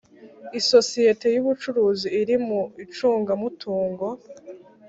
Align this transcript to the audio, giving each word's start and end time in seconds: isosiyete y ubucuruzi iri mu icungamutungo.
isosiyete 0.59 1.27
y 1.35 1.39
ubucuruzi 1.41 2.07
iri 2.21 2.35
mu 2.45 2.61
icungamutungo. 2.83 4.05